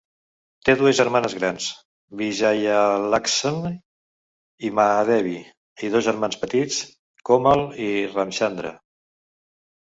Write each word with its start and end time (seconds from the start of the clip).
Té 0.67 0.73
dues 0.77 0.95
germanes 0.99 1.35
grans, 1.39 1.67
Vijayalakshmi 2.21 3.73
i 4.69 4.73
Mahadevi, 4.81 5.37
i 5.89 5.93
dos 5.99 6.09
germans 6.11 6.41
petits, 6.47 6.83
Komal 7.33 7.65
i 7.91 7.95
Ramchandra. 8.19 8.77